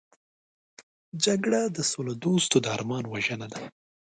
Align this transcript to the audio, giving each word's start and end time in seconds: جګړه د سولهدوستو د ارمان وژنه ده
جګړه 1.25 1.61
د 1.75 1.77
سولهدوستو 1.91 2.57
د 2.61 2.65
ارمان 2.75 3.03
وژنه 3.07 3.47
ده 3.53 3.61